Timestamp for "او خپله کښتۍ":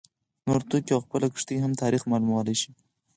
0.93-1.57